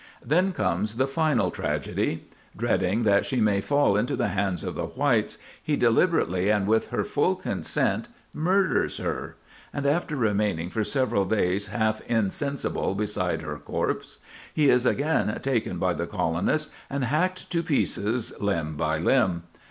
Then 0.25 0.51
comes 0.51 0.95
the 0.95 1.05
final 1.07 1.51
tragedy. 1.51 2.25
Dreading 2.57 3.03
that 3.03 3.23
she 3.23 3.39
may 3.39 3.61
fall 3.61 3.95
into 3.95 4.15
the 4.15 4.29
hands 4.29 4.63
of 4.63 4.73
the 4.73 4.87
whites, 4.87 5.37
he 5.61 5.75
deliberately 5.75 6.49
and 6.49 6.65
with 6.65 6.87
her 6.87 7.03
full 7.03 7.35
consent, 7.35 8.07
murders 8.33 8.97
her; 8.97 9.35
and 9.71 9.85
after 9.85 10.15
remaining 10.15 10.71
for 10.71 10.83
several 10.83 11.25
days 11.25 11.67
half 11.67 12.01
insensible 12.09 12.95
beside 12.95 13.43
her 13.43 13.59
corpse, 13.59 14.17
he 14.51 14.71
is 14.71 14.87
again 14.87 15.39
taken 15.43 15.77
by 15.77 15.93
the 15.93 16.07
colonists, 16.07 16.71
and 16.89 17.03
hacked 17.03 17.51
to 17.51 17.61
pieces 17.61 18.33
limb 18.41 18.75
by 18.75 18.97
limb. 18.97 19.43